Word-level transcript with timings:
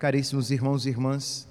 Caríssimos 0.00 0.50
irmãos 0.50 0.86
e 0.86 0.88
irmãs, 0.88 1.46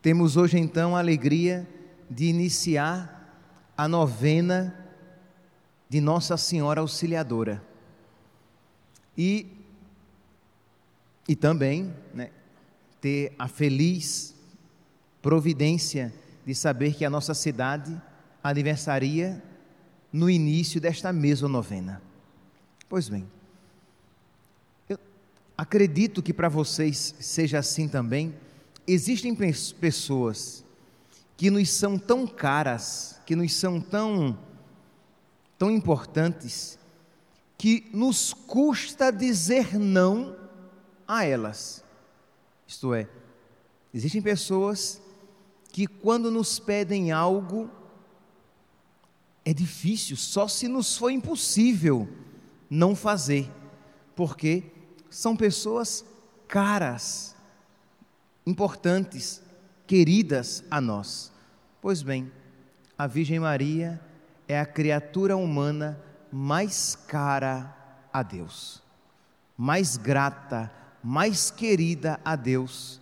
temos 0.00 0.36
hoje 0.36 0.56
então 0.56 0.94
a 0.94 1.00
alegria 1.00 1.68
de 2.08 2.26
iniciar 2.26 3.34
a 3.76 3.88
novena 3.88 4.72
de 5.88 6.00
Nossa 6.00 6.36
Senhora 6.36 6.80
Auxiliadora. 6.80 7.60
E, 9.18 9.44
e 11.26 11.34
também 11.34 11.92
né, 12.14 12.30
ter 13.00 13.34
a 13.36 13.48
feliz 13.48 14.32
providência 15.20 16.14
de 16.46 16.54
saber 16.54 16.94
que 16.94 17.04
a 17.04 17.10
nossa 17.10 17.34
cidade 17.34 18.00
aniversaria 18.40 19.42
no 20.12 20.30
início 20.30 20.80
desta 20.80 21.12
mesma 21.12 21.48
novena. 21.48 22.00
Pois 22.88 23.08
bem, 23.08 23.26
acredito 25.60 26.22
que 26.22 26.32
para 26.32 26.48
vocês 26.48 27.14
seja 27.20 27.58
assim 27.58 27.86
também. 27.86 28.34
Existem 28.86 29.36
pessoas 29.78 30.64
que 31.36 31.50
nos 31.50 31.68
são 31.68 31.98
tão 31.98 32.26
caras, 32.26 33.20
que 33.26 33.36
nos 33.36 33.52
são 33.52 33.78
tão 33.78 34.38
tão 35.58 35.70
importantes 35.70 36.78
que 37.58 37.90
nos 37.92 38.32
custa 38.32 39.12
dizer 39.12 39.78
não 39.78 40.34
a 41.06 41.26
elas. 41.26 41.84
Isto 42.66 42.94
é, 42.94 43.06
existem 43.92 44.22
pessoas 44.22 44.98
que 45.70 45.86
quando 45.86 46.30
nos 46.30 46.58
pedem 46.58 47.12
algo 47.12 47.70
é 49.44 49.52
difícil, 49.52 50.16
só 50.16 50.48
se 50.48 50.66
nos 50.68 50.96
for 50.96 51.10
impossível 51.10 52.08
não 52.70 52.96
fazer, 52.96 53.50
porque 54.16 54.79
são 55.10 55.36
pessoas 55.36 56.04
caras, 56.46 57.34
importantes, 58.46 59.42
queridas 59.86 60.64
a 60.70 60.80
nós. 60.80 61.32
Pois 61.82 62.02
bem, 62.02 62.30
a 62.96 63.06
Virgem 63.06 63.40
Maria 63.40 64.00
é 64.46 64.58
a 64.58 64.66
criatura 64.66 65.36
humana 65.36 66.00
mais 66.32 66.94
cara 66.94 67.76
a 68.12 68.22
Deus, 68.22 68.82
mais 69.56 69.96
grata, 69.96 70.70
mais 71.02 71.50
querida 71.50 72.20
a 72.24 72.36
Deus. 72.36 73.00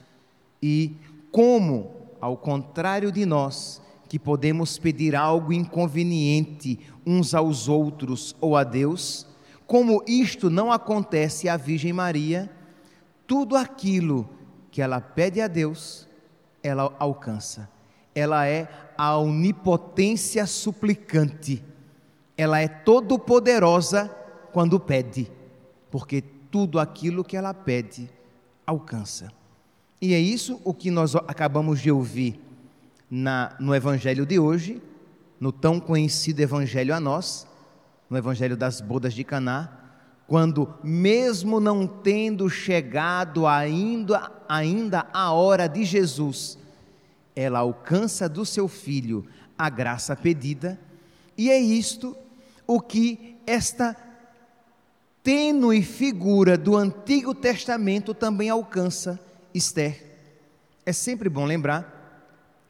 E 0.62 0.96
como, 1.30 1.90
ao 2.20 2.36
contrário 2.36 3.12
de 3.12 3.26
nós, 3.26 3.82
que 4.08 4.18
podemos 4.18 4.78
pedir 4.78 5.14
algo 5.14 5.52
inconveniente 5.52 6.80
uns 7.06 7.34
aos 7.34 7.68
outros 7.68 8.34
ou 8.40 8.56
a 8.56 8.64
Deus, 8.64 9.26
como 9.68 10.02
isto 10.06 10.48
não 10.48 10.72
acontece 10.72 11.46
à 11.46 11.54
Virgem 11.54 11.92
Maria, 11.92 12.50
tudo 13.26 13.54
aquilo 13.54 14.26
que 14.70 14.80
ela 14.80 14.98
pede 14.98 15.42
a 15.42 15.46
Deus, 15.46 16.08
ela 16.62 16.90
alcança. 16.98 17.68
Ela 18.14 18.46
é 18.46 18.66
a 18.96 19.18
onipotência 19.18 20.46
suplicante. 20.46 21.62
Ela 22.34 22.60
é 22.60 22.66
todo 22.66 23.18
poderosa 23.18 24.08
quando 24.52 24.80
pede, 24.80 25.30
porque 25.90 26.22
tudo 26.50 26.80
aquilo 26.80 27.22
que 27.22 27.36
ela 27.36 27.52
pede 27.52 28.08
alcança. 28.66 29.30
E 30.00 30.14
é 30.14 30.18
isso 30.18 30.62
o 30.64 30.72
que 30.72 30.90
nós 30.90 31.14
acabamos 31.14 31.82
de 31.82 31.90
ouvir 31.90 32.40
na, 33.10 33.54
no 33.60 33.74
Evangelho 33.74 34.24
de 34.24 34.38
hoje, 34.38 34.80
no 35.38 35.52
tão 35.52 35.78
conhecido 35.78 36.40
Evangelho 36.40 36.94
a 36.94 36.98
nós, 36.98 37.47
no 38.08 38.16
Evangelho 38.16 38.56
das 38.56 38.80
Bodas 38.80 39.12
de 39.12 39.24
Caná, 39.24 39.70
quando, 40.26 40.74
mesmo 40.82 41.58
não 41.58 41.86
tendo 41.86 42.50
chegado 42.50 43.46
ainda, 43.46 44.30
ainda 44.48 45.06
a 45.12 45.32
hora 45.32 45.66
de 45.66 45.84
Jesus, 45.84 46.58
ela 47.34 47.60
alcança 47.60 48.28
do 48.28 48.44
seu 48.44 48.68
filho 48.68 49.26
a 49.56 49.70
graça 49.70 50.14
pedida, 50.14 50.78
e 51.36 51.50
é 51.50 51.58
isto 51.58 52.16
o 52.66 52.80
que 52.80 53.36
esta 53.46 53.96
tênue 55.22 55.82
figura 55.82 56.56
do 56.56 56.76
Antigo 56.76 57.34
Testamento 57.34 58.12
também 58.12 58.50
alcança 58.50 59.18
Esther. 59.54 60.04
É 60.84 60.92
sempre 60.92 61.28
bom 61.28 61.44
lembrar 61.44 61.98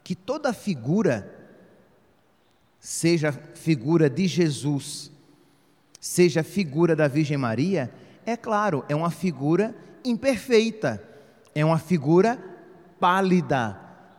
que 0.05 0.15
toda 0.15 0.53
figura, 0.53 1.35
seja 2.79 3.33
figura 3.33 4.09
de 4.09 4.27
Jesus, 4.27 5.11
seja 6.09 6.43
figura 6.43 6.97
da 6.97 7.07
Virgem 7.07 7.37
Maria, 7.37 7.93
é 8.25 8.35
claro, 8.35 8.83
é 8.89 8.97
uma 8.97 9.11
figura 9.11 9.75
imperfeita, 10.03 11.03
é 11.55 11.63
uma 11.63 11.79
figura 11.79 12.39
pálida, 12.99 13.79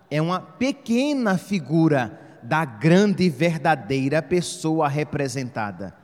é 0.09 0.21
uma 0.21 0.39
pequena 0.39 1.35
figura 1.35 2.19
da 2.43 2.63
grande 2.63 3.23
e 3.23 3.29
verdadeira 3.29 4.21
pessoa 4.21 4.87
representada. 4.87 5.95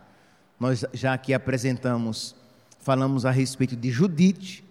Nós 0.60 0.84
já 0.92 1.14
aqui 1.14 1.36
apresentamos, 1.36 2.36
falamos 2.80 3.24
a 3.24 3.30
respeito 3.30 3.76
de 3.76 3.92
Judite, 3.92 4.66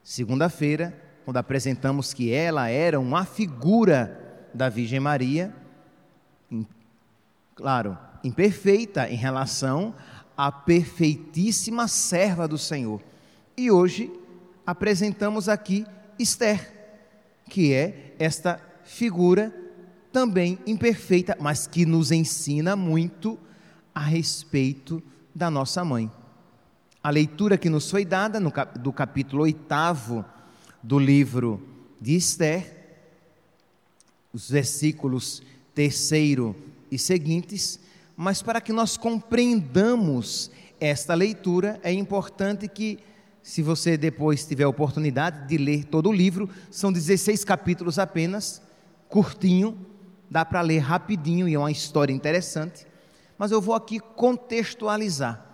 segunda-feira, 0.00 0.96
quando 1.24 1.38
apresentamos 1.38 2.14
que 2.14 2.32
ela 2.32 2.68
era 2.68 3.00
uma 3.00 3.24
figura 3.24 4.46
da 4.54 4.68
Virgem 4.68 5.00
Maria, 5.00 5.52
claro, 7.56 7.98
imperfeita 8.22 9.08
em 9.10 9.16
relação 9.16 9.92
à 10.36 10.52
perfeitíssima 10.52 11.88
serva 11.88 12.46
do 12.46 12.58
Senhor. 12.58 13.00
E 13.56 13.70
hoje 13.70 14.12
apresentamos 14.66 15.48
aqui 15.48 15.86
Esther, 16.18 16.72
que 17.48 17.72
é 17.72 18.14
esta 18.18 18.60
figura 18.84 19.54
também 20.12 20.58
imperfeita, 20.66 21.36
mas 21.40 21.66
que 21.66 21.84
nos 21.86 22.10
ensina 22.10 22.74
muito 22.74 23.38
a 23.94 24.00
respeito 24.00 25.02
da 25.34 25.50
nossa 25.50 25.84
mãe. 25.84 26.10
A 27.02 27.10
leitura 27.10 27.56
que 27.56 27.70
nos 27.70 27.90
foi 27.90 28.04
dada 28.04 28.40
no, 28.40 28.52
do 28.80 28.92
capítulo 28.92 29.42
8 29.42 30.24
do 30.82 30.98
livro 30.98 31.62
de 32.00 32.16
Esther, 32.16 32.74
os 34.32 34.50
versículos 34.50 35.42
terceiro 35.74 36.56
e 36.90 36.98
seguintes, 36.98 37.78
mas 38.16 38.40
para 38.40 38.60
que 38.60 38.72
nós 38.72 38.96
compreendamos 38.96 40.50
esta 40.80 41.14
leitura, 41.14 41.78
é 41.82 41.92
importante 41.92 42.66
que, 42.66 42.98
se 43.42 43.62
você 43.62 43.96
depois 43.96 44.46
tiver 44.46 44.66
oportunidade 44.66 45.46
de 45.46 45.58
ler 45.58 45.84
todo 45.84 46.08
o 46.08 46.12
livro, 46.12 46.48
são 46.70 46.90
16 46.90 47.44
capítulos 47.44 47.98
apenas, 47.98 48.62
curtinho, 49.08 49.78
dá 50.30 50.44
para 50.44 50.62
ler 50.62 50.78
rapidinho 50.78 51.46
e 51.46 51.54
é 51.54 51.58
uma 51.58 51.70
história 51.70 52.12
interessante, 52.12 52.86
mas 53.38 53.52
eu 53.52 53.60
vou 53.60 53.74
aqui 53.74 54.00
contextualizar. 54.00 55.44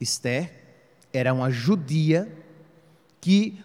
Esther 0.00 0.52
era 1.12 1.34
uma 1.34 1.50
judia 1.50 2.32
que 3.20 3.58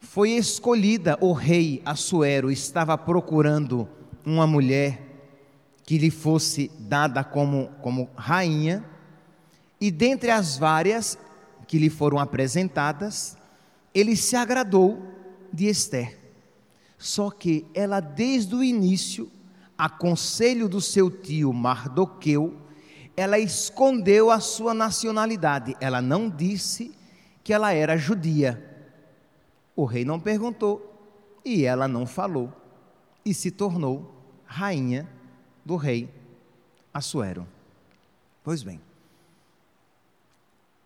foi 0.00 0.30
escolhida, 0.30 1.16
o 1.20 1.32
rei 1.32 1.80
Assuero 1.84 2.50
estava 2.50 2.98
procurando 2.98 3.88
uma 4.24 4.46
mulher 4.46 5.07
que 5.88 5.96
lhe 5.96 6.10
fosse 6.10 6.70
dada 6.78 7.24
como, 7.24 7.70
como 7.80 8.10
rainha, 8.14 8.84
e 9.80 9.90
dentre 9.90 10.30
as 10.30 10.58
várias 10.58 11.18
que 11.66 11.78
lhe 11.78 11.88
foram 11.88 12.18
apresentadas, 12.18 13.38
ele 13.94 14.14
se 14.14 14.36
agradou 14.36 15.02
de 15.50 15.66
Esther. 15.66 16.18
Só 16.98 17.30
que 17.30 17.64
ela, 17.72 18.00
desde 18.00 18.54
o 18.54 18.62
início, 18.62 19.32
a 19.78 19.88
conselho 19.88 20.68
do 20.68 20.78
seu 20.78 21.10
tio 21.10 21.54
Mardoqueu, 21.54 22.54
ela 23.16 23.38
escondeu 23.38 24.30
a 24.30 24.40
sua 24.40 24.74
nacionalidade. 24.74 25.74
Ela 25.80 26.02
não 26.02 26.28
disse 26.28 26.94
que 27.42 27.50
ela 27.50 27.72
era 27.72 27.96
judia. 27.96 28.62
O 29.74 29.86
rei 29.86 30.04
não 30.04 30.20
perguntou 30.20 31.40
e 31.42 31.64
ela 31.64 31.88
não 31.88 32.04
falou, 32.04 32.52
e 33.24 33.32
se 33.32 33.50
tornou 33.50 34.14
rainha 34.44 35.16
do 35.68 35.76
rei 35.76 36.08
Assuero. 36.94 37.46
Pois 38.42 38.62
bem, 38.62 38.80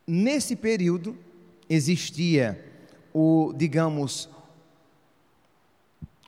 nesse 0.05 0.56
período 0.56 1.17
existia 1.70 2.61
o, 3.14 3.55
digamos, 3.56 4.29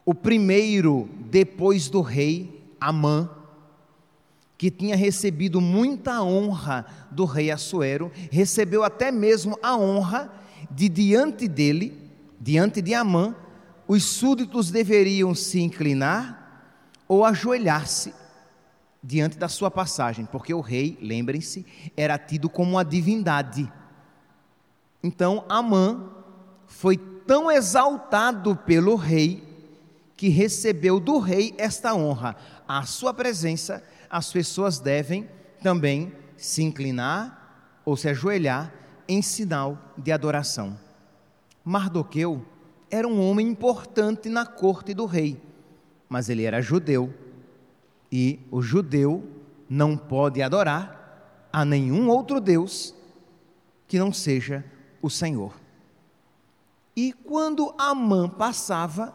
o 0.06 0.14
primeiro 0.14 1.08
depois 1.28 1.88
do 1.88 2.00
rei, 2.00 2.64
Amã, 2.80 3.28
que 4.56 4.70
tinha 4.70 4.94
recebido 4.94 5.60
muita 5.60 6.22
honra 6.22 6.86
do 7.10 7.24
rei 7.24 7.50
Assuero, 7.50 8.12
recebeu 8.30 8.84
até 8.84 9.10
mesmo 9.10 9.58
a 9.60 9.76
honra 9.76 10.32
de 10.70 10.88
diante 10.88 11.48
dele, 11.48 12.08
diante 12.40 12.80
de 12.80 12.94
Amã, 12.94 13.34
os 13.88 14.04
súditos 14.04 14.70
deveriam 14.70 15.34
se 15.34 15.60
inclinar 15.60 16.94
ou 17.08 17.24
ajoelhar-se 17.24 18.14
diante 19.06 19.36
da 19.36 19.48
sua 19.48 19.70
passagem, 19.70 20.24
porque 20.24 20.54
o 20.54 20.62
rei, 20.62 20.96
lembrem-se, 21.02 21.66
era 21.94 22.16
tido 22.16 22.48
como 22.48 22.70
uma 22.70 22.84
divindade. 22.84 23.70
Então, 25.02 25.44
Amã 25.46 26.08
foi 26.66 26.96
tão 26.96 27.50
exaltado 27.50 28.56
pelo 28.56 28.96
rei 28.96 29.44
que 30.16 30.28
recebeu 30.28 30.98
do 30.98 31.18
rei 31.18 31.54
esta 31.58 31.94
honra. 31.94 32.34
À 32.66 32.84
sua 32.84 33.12
presença, 33.12 33.84
as 34.08 34.32
pessoas 34.32 34.78
devem 34.78 35.28
também 35.62 36.10
se 36.38 36.62
inclinar 36.62 37.82
ou 37.84 37.98
se 37.98 38.08
ajoelhar 38.08 38.72
em 39.06 39.20
sinal 39.20 39.78
de 39.98 40.12
adoração. 40.12 40.78
Mardoqueu 41.62 42.42
era 42.90 43.06
um 43.06 43.20
homem 43.20 43.48
importante 43.48 44.30
na 44.30 44.46
corte 44.46 44.94
do 44.94 45.04
rei, 45.04 45.38
mas 46.08 46.30
ele 46.30 46.44
era 46.44 46.62
judeu. 46.62 47.12
E 48.16 48.38
o 48.48 48.62
judeu 48.62 49.28
não 49.68 49.96
pode 49.96 50.40
adorar 50.40 51.48
a 51.52 51.64
nenhum 51.64 52.08
outro 52.08 52.40
Deus 52.40 52.94
que 53.88 53.98
não 53.98 54.12
seja 54.12 54.64
o 55.02 55.10
Senhor. 55.10 55.52
E 56.94 57.12
quando 57.12 57.74
Amã 57.76 58.28
passava, 58.28 59.12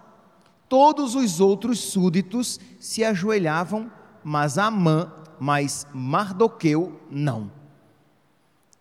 todos 0.68 1.16
os 1.16 1.40
outros 1.40 1.80
súditos 1.80 2.60
se 2.78 3.02
ajoelhavam, 3.02 3.90
mas 4.22 4.58
Amã, 4.58 5.10
mas 5.40 5.88
Mardoqueu 5.94 7.00
não. 7.10 7.50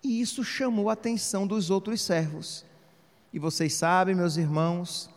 E 0.03 0.21
isso 0.21 0.43
chamou 0.43 0.91
a 0.91 0.94
atenção 0.94 1.47
dos 1.47 1.71
outros 1.71 2.03
servos. 2.03 2.67
E 3.32 3.38
vocês 3.38 3.73
sabem, 3.73 4.17
meus 4.17 4.37
irmãos, 4.37 5.09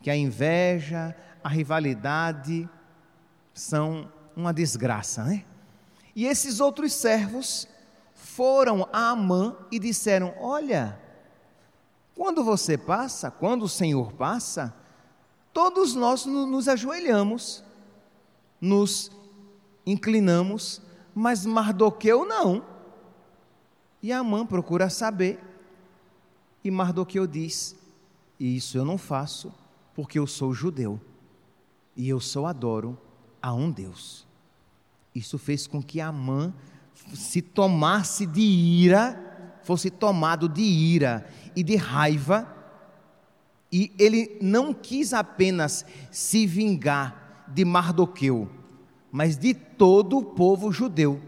que 0.00 0.08
a 0.08 0.16
inveja, 0.16 1.14
a 1.44 1.48
rivalidade 1.50 2.66
são 3.52 4.15
uma 4.36 4.52
desgraça, 4.52 5.24
né? 5.24 5.44
E 6.14 6.26
esses 6.26 6.60
outros 6.60 6.92
servos 6.92 7.66
foram 8.14 8.86
a 8.92 9.10
Amã 9.10 9.56
e 9.72 9.78
disseram: 9.78 10.34
Olha, 10.38 11.00
quando 12.14 12.44
você 12.44 12.76
passa, 12.76 13.30
quando 13.30 13.62
o 13.64 13.68
Senhor 13.68 14.12
passa, 14.12 14.74
todos 15.52 15.94
nós 15.94 16.26
nos 16.26 16.68
ajoelhamos, 16.68 17.64
nos 18.60 19.10
inclinamos, 19.86 20.82
mas 21.14 21.46
Mardoqueu 21.46 22.26
não. 22.26 22.64
E 24.02 24.12
Amã 24.12 24.44
procura 24.44 24.90
saber, 24.90 25.40
e 26.62 26.70
Mardoqueu 26.70 27.26
diz: 27.26 27.74
Isso 28.38 28.76
eu 28.76 28.84
não 28.84 28.98
faço, 28.98 29.52
porque 29.94 30.18
eu 30.18 30.26
sou 30.26 30.52
judeu, 30.52 31.00
e 31.96 32.08
eu 32.08 32.20
só 32.20 32.46
adoro 32.46 32.98
a 33.40 33.52
um 33.54 33.70
Deus. 33.70 34.25
Isso 35.16 35.38
fez 35.38 35.66
com 35.66 35.82
que 35.82 35.98
Amã 35.98 36.52
se 37.14 37.40
tomasse 37.40 38.26
de 38.26 38.42
ira, 38.42 39.58
fosse 39.62 39.88
tomado 39.88 40.46
de 40.46 40.60
ira 40.60 41.26
e 41.56 41.62
de 41.62 41.74
raiva, 41.74 42.46
e 43.72 43.90
ele 43.98 44.36
não 44.42 44.74
quis 44.74 45.14
apenas 45.14 45.86
se 46.10 46.46
vingar 46.46 47.46
de 47.48 47.64
Mardoqueu, 47.64 48.46
mas 49.10 49.38
de 49.38 49.54
todo 49.54 50.18
o 50.18 50.22
povo 50.22 50.70
judeu. 50.70 51.18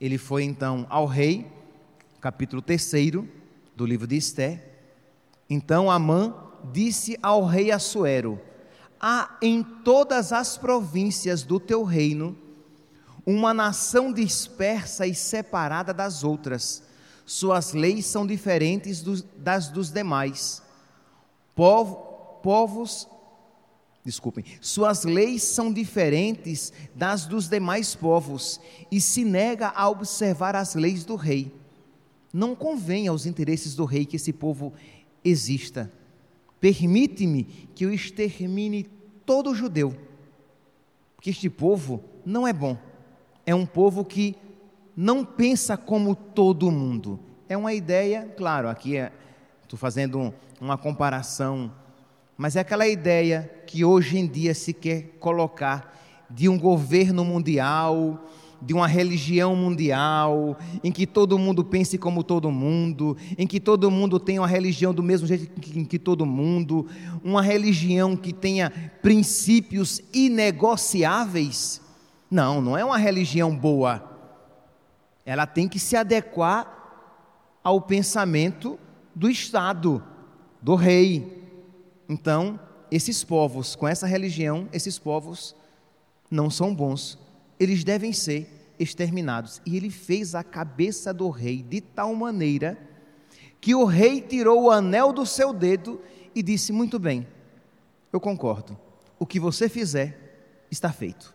Ele 0.00 0.16
foi 0.16 0.44
então 0.44 0.86
ao 0.88 1.04
rei, 1.04 1.46
capítulo 2.18 2.62
3 2.62 2.92
do 3.76 3.84
livro 3.84 4.06
de 4.06 4.16
Esté. 4.16 4.72
Então 5.50 5.90
Amã 5.90 6.34
disse 6.72 7.18
ao 7.22 7.44
rei 7.44 7.70
Assuero: 7.70 8.40
Há 8.98 9.36
em 9.42 9.62
todas 9.62 10.32
as 10.32 10.56
províncias 10.56 11.42
do 11.42 11.60
teu 11.60 11.84
reino 11.84 12.38
uma 13.26 13.54
nação 13.54 14.12
dispersa 14.12 15.06
e 15.06 15.14
separada 15.14 15.92
das 15.94 16.24
outras 16.24 16.82
suas 17.26 17.72
leis 17.72 18.06
são 18.06 18.26
diferentes 18.26 19.00
dos, 19.00 19.22
das 19.36 19.68
dos 19.68 19.90
demais. 19.90 20.62
Povo, 21.54 21.96
povos, 22.42 23.08
desculpem, 24.04 24.44
suas 24.60 25.04
leis 25.04 25.42
são 25.42 25.72
diferentes 25.72 26.72
das 26.94 27.24
dos 27.24 27.48
demais 27.48 27.94
povos 27.94 28.60
e 28.90 29.00
se 29.00 29.24
nega 29.24 29.68
a 29.68 29.88
observar 29.88 30.54
as 30.54 30.74
leis 30.74 31.04
do 31.04 31.16
rei. 31.16 31.54
Não 32.32 32.54
convém 32.54 33.08
aos 33.08 33.26
interesses 33.26 33.74
do 33.74 33.84
rei 33.84 34.04
que 34.04 34.16
esse 34.16 34.32
povo 34.32 34.72
exista. 35.24 35.90
Permite-me 36.60 37.44
que 37.74 37.84
eu 37.84 37.92
extermine 37.92 38.84
todo 39.24 39.54
judeu, 39.54 39.96
porque 41.14 41.30
este 41.30 41.48
povo 41.48 42.02
não 42.24 42.46
é 42.46 42.52
bom. 42.52 42.76
É 43.46 43.54
um 43.54 43.66
povo 43.66 44.04
que 44.04 44.36
não 44.96 45.24
pensa 45.24 45.76
como 45.76 46.14
todo 46.14 46.70
mundo. 46.70 47.18
É 47.48 47.56
uma 47.56 47.74
ideia, 47.74 48.32
claro, 48.36 48.68
aqui 48.68 48.96
estou 48.96 49.76
é, 49.76 49.76
fazendo 49.76 50.18
um, 50.18 50.32
uma 50.60 50.78
comparação, 50.78 51.70
mas 52.36 52.56
é 52.56 52.60
aquela 52.60 52.86
ideia 52.86 53.50
que 53.66 53.84
hoje 53.84 54.18
em 54.18 54.26
dia 54.26 54.54
se 54.54 54.72
quer 54.72 55.16
colocar 55.20 55.94
de 56.30 56.48
um 56.48 56.58
governo 56.58 57.24
mundial, 57.24 58.24
de 58.64 58.72
uma 58.72 58.86
religião 58.86 59.54
mundial, 59.54 60.56
em 60.82 60.90
que 60.90 61.06
todo 61.06 61.38
mundo 61.38 61.62
pense 61.62 61.98
como 61.98 62.24
todo 62.24 62.50
mundo, 62.50 63.16
em 63.36 63.46
que 63.46 63.60
todo 63.60 63.90
mundo 63.90 64.18
tenha 64.18 64.40
uma 64.40 64.48
religião 64.48 64.94
do 64.94 65.02
mesmo 65.02 65.26
jeito 65.26 65.60
que, 65.60 65.84
que 65.84 65.98
todo 65.98 66.24
mundo, 66.24 66.86
uma 67.22 67.42
religião 67.42 68.16
que 68.16 68.32
tenha 68.32 68.70
princípios 69.02 70.00
inegociáveis. 70.14 71.83
Não, 72.30 72.60
não 72.60 72.76
é 72.76 72.84
uma 72.84 72.98
religião 72.98 73.54
boa 73.56 74.14
ela 75.24 75.46
tem 75.46 75.68
que 75.68 75.78
se 75.78 75.96
adequar 75.96 76.70
ao 77.62 77.80
pensamento 77.80 78.78
do 79.14 79.30
Estado, 79.30 80.04
do 80.60 80.74
rei. 80.74 81.42
Então, 82.08 82.60
esses 82.90 83.24
povos, 83.24 83.74
com 83.74 83.88
essa 83.88 84.06
religião, 84.06 84.68
esses 84.72 84.98
povos 84.98 85.56
não 86.30 86.50
são 86.50 86.74
bons. 86.74 87.18
Eles 87.58 87.82
devem 87.82 88.12
ser 88.12 88.74
exterminados. 88.78 89.62
E 89.64 89.76
ele 89.76 89.88
fez 89.88 90.34
a 90.34 90.44
cabeça 90.44 91.14
do 91.14 91.30
rei 91.30 91.62
de 91.62 91.80
tal 91.80 92.14
maneira 92.14 92.78
que 93.60 93.74
o 93.74 93.86
rei 93.86 94.20
tirou 94.20 94.64
o 94.64 94.70
anel 94.70 95.10
do 95.10 95.24
seu 95.24 95.52
dedo 95.54 96.00
e 96.34 96.42
disse: 96.42 96.70
Muito 96.70 96.98
bem, 96.98 97.26
eu 98.12 98.20
concordo. 98.20 98.76
O 99.18 99.24
que 99.24 99.40
você 99.40 99.70
fizer 99.70 100.66
está 100.70 100.92
feito. 100.92 101.34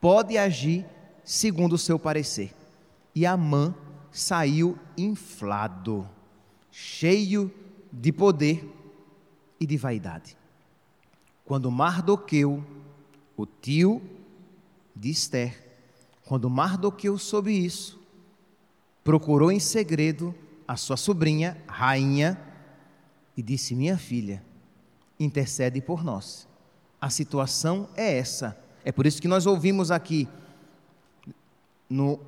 Pode 0.00 0.38
agir 0.38 0.86
segundo 1.22 1.74
o 1.74 1.78
seu 1.78 1.98
parecer 1.98 2.54
e 3.14 3.26
Amã 3.26 3.74
saiu 4.10 4.78
inflado, 4.96 6.08
cheio 6.70 7.52
de 7.92 8.12
poder 8.12 8.68
e 9.58 9.66
de 9.66 9.76
vaidade. 9.76 10.36
Quando 11.44 11.70
Mardoqueu, 11.70 12.64
o 13.36 13.46
tio 13.46 14.02
de 14.94 15.10
Esther, 15.10 15.70
quando 16.24 16.48
Mardoqueu 16.48 17.18
soube 17.18 17.52
isso, 17.52 18.00
procurou 19.02 19.50
em 19.50 19.60
segredo 19.60 20.34
a 20.66 20.76
sua 20.76 20.96
sobrinha, 20.96 21.60
rainha, 21.66 22.40
e 23.36 23.42
disse: 23.42 23.74
Minha 23.74 23.98
filha, 23.98 24.42
intercede 25.18 25.80
por 25.80 26.04
nós. 26.04 26.46
A 27.00 27.10
situação 27.10 27.88
é 27.96 28.18
essa. 28.18 28.56
É 28.90 28.92
por 28.92 29.06
isso 29.06 29.22
que 29.22 29.28
nós 29.28 29.46
ouvimos 29.46 29.92
aqui 29.92 30.26
no 31.88 32.18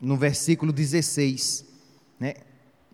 no 0.00 0.16
versículo 0.16 0.72
16, 0.72 1.62
né? 2.18 2.36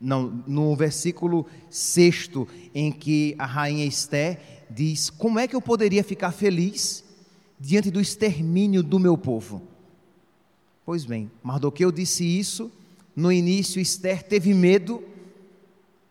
Não, 0.00 0.42
no 0.44 0.74
versículo 0.74 1.46
6, 1.70 2.30
em 2.74 2.90
que 2.90 3.36
a 3.38 3.46
rainha 3.46 3.86
Esté 3.86 4.64
diz: 4.68 5.08
Como 5.08 5.38
é 5.38 5.46
que 5.46 5.54
eu 5.54 5.62
poderia 5.62 6.02
ficar 6.02 6.32
feliz 6.32 7.04
diante 7.60 7.92
do 7.92 8.00
extermínio 8.00 8.82
do 8.82 8.98
meu 8.98 9.16
povo? 9.16 9.62
Pois 10.84 11.04
bem, 11.04 11.30
Mardoqueu 11.44 11.92
disse 11.92 12.24
isso. 12.24 12.72
No 13.14 13.30
início, 13.30 13.80
Esther 13.80 14.24
teve 14.24 14.52
medo, 14.52 15.00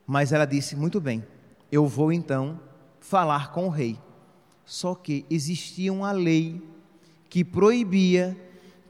mas 0.07 0.31
ela 0.31 0.45
disse: 0.45 0.77
Muito 0.77 1.01
bem, 1.01 1.25
eu 1.69 1.85
vou 1.87 2.09
então 2.09 2.57
falar 3.01 3.51
com 3.51 3.65
o 3.65 3.69
rei. 3.69 3.99
Só 4.65 4.95
que 4.95 5.25
existia 5.29 5.91
uma 5.91 6.11
lei 6.11 6.61
que 7.29 7.43
proibia 7.43 8.37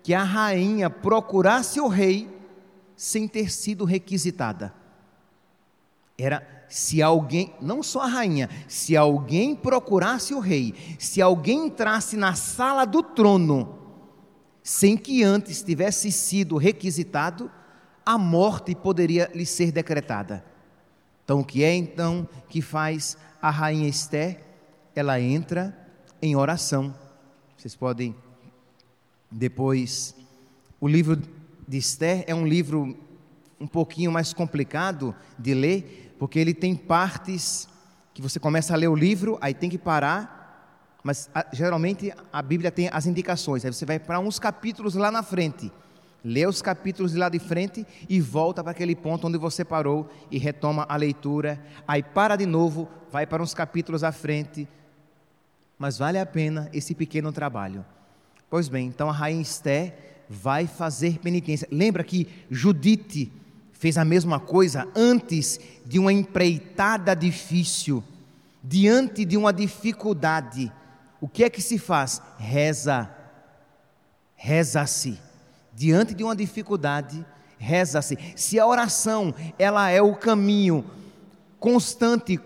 que 0.04 0.14
a 0.14 0.24
rainha 0.24 0.90
procurasse 0.90 1.80
o 1.80 1.88
rei 1.88 2.30
sem 2.96 3.28
ter 3.28 3.52
sido 3.52 3.86
requisitada. 3.86 4.74
Era 6.18 6.66
se 6.70 7.02
alguém, 7.02 7.54
não 7.62 7.82
só 7.82 8.02
a 8.02 8.08
rainha, 8.08 8.50
se 8.68 8.98
alguém 8.98 9.56
procurasse 9.56 10.34
o 10.34 10.40
rei, 10.40 10.74
se 11.00 11.22
alguém 11.22 11.68
entrasse 11.68 12.18
na 12.18 12.34
sala 12.34 12.86
do 12.86 13.02
trono, 13.02 13.80
sem 14.62 14.98
que 14.98 15.24
antes 15.24 15.62
tivesse 15.62 16.12
sido 16.12 16.58
requisitado, 16.58 17.52
a 18.06 18.18
morte 18.18 18.76
poderia 18.76 19.30
lhe 19.34 19.46
ser 19.46 19.72
decretada. 19.72 20.44
Então, 21.24 21.40
o 21.40 21.46
que 21.46 21.64
é 21.64 21.74
então 21.74 22.28
que 22.50 22.62
faz 22.62 23.18
a 23.42 23.50
rainha 23.50 23.88
Esther? 23.88 24.43
Ela 24.96 25.20
entra 25.20 25.78
em 26.22 26.36
oração. 26.36 26.94
Vocês 27.58 27.76
podem 27.76 28.16
depois, 29.34 30.16
o 30.80 30.88
livro 30.88 31.20
de 31.68 31.78
Esther 31.78 32.24
é 32.28 32.36
um 32.36 32.46
livro, 32.46 32.96
um 33.60 33.68
pouquinho 33.68 34.12
mais 34.12 34.32
complicado 34.32 35.16
de 35.40 35.54
ler, 35.54 36.16
porque 36.20 36.38
ele 36.38 36.54
tem 36.54 36.76
partes 36.76 37.68
que 38.14 38.22
você 38.22 38.40
começa 38.40 38.74
a 38.74 38.78
ler 38.78 38.88
o 38.88 38.96
livro, 38.96 39.38
aí 39.42 39.54
tem 39.54 39.70
que 39.70 39.78
parar, 39.78 41.00
mas 41.04 41.30
a, 41.34 41.46
geralmente 41.52 42.14
a 42.32 42.42
Bíblia 42.42 42.72
tem 42.72 42.90
as 42.94 43.08
indicações, 43.08 43.66
aí 43.66 43.74
você 43.74 43.86
vai 43.86 43.98
para 43.98 44.20
uns 44.20 44.38
capítulos 44.38 44.94
lá 44.94 45.10
na 45.10 45.24
frente, 45.24 45.72
lê 46.24 46.46
os 46.46 46.62
capítulos 46.62 47.14
de 47.14 47.18
lá 47.18 47.28
de 47.28 47.40
frente 47.40 47.86
e 48.08 48.22
volta 48.22 48.62
para 48.62 48.72
aquele 48.72 48.96
ponto 48.96 49.28
onde 49.28 49.38
você 49.38 49.66
parou 49.66 50.08
e 50.30 50.38
retoma 50.38 50.86
a 50.88 50.96
leitura, 50.96 51.60
aí 51.88 52.04
para 52.04 52.36
de 52.36 52.46
novo, 52.46 52.88
vai 53.12 53.26
para 53.26 53.42
uns 53.42 53.54
capítulos 53.54 54.04
à 54.04 54.12
frente, 54.12 54.68
mas 55.78 55.98
vale 55.98 56.18
a 56.18 56.26
pena 56.26 56.70
esse 56.74 56.94
pequeno 56.96 57.32
trabalho. 57.32 57.86
Pois 58.50 58.68
bem, 58.68 58.88
então 58.88 59.10
a 59.10 59.14
rainha 59.14 59.42
Esté 59.42 59.98
vai 60.30 60.68
fazer 60.68 61.20
penitência. 61.20 61.68
Lembra 61.72 62.04
que 62.04 62.28
Judite 62.50 63.32
fez 63.72 63.98
a 63.98 64.06
mesma 64.06 64.40
coisa 64.40 64.88
antes 64.96 65.60
de 65.86 66.00
uma 66.00 66.14
empreitada 66.14 67.16
difícil, 67.16 68.04
diante 68.64 69.26
de 69.26 69.36
uma 69.36 69.52
dificuldade. 69.52 70.72
O 71.20 71.28
que 71.28 71.44
é 71.44 71.50
que 71.50 71.62
se 71.62 71.78
faz? 71.78 72.22
Reza. 72.38 73.10
Reza-se. 74.36 75.20
Diante 75.74 76.14
de 76.14 76.24
uma 76.24 76.36
dificuldade, 76.36 77.26
reza-se. 77.58 78.18
Se 78.36 78.60
a 78.60 78.68
oração, 78.68 79.34
ela 79.58 79.90
é 79.90 80.02
o 80.02 80.16
caminho 80.16 80.86
constante, 81.60 82.38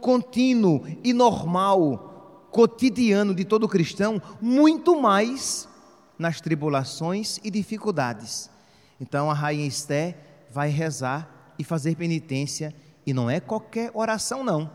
contínuo 0.00 0.86
e 1.04 1.12
normal, 1.12 2.13
cotidiano 2.54 3.34
de 3.34 3.44
todo 3.44 3.68
cristão, 3.68 4.22
muito 4.40 5.02
mais 5.02 5.68
nas 6.16 6.40
tribulações 6.40 7.40
e 7.42 7.50
dificuldades. 7.50 8.48
Então 9.00 9.28
a 9.28 9.34
rainha 9.34 9.66
Esté 9.66 10.16
vai 10.52 10.68
rezar 10.68 11.52
e 11.58 11.64
fazer 11.64 11.96
penitência, 11.96 12.72
e 13.04 13.12
não 13.12 13.28
é 13.28 13.40
qualquer 13.40 13.90
oração, 13.92 14.44
não. 14.44 14.70